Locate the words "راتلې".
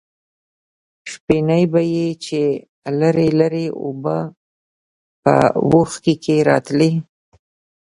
6.49-6.91